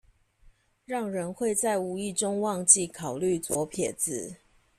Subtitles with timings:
[0.85, 4.37] 讓人會在無意中忘記考慮左撇子